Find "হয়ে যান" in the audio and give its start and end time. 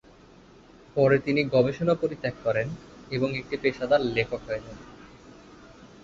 4.47-4.77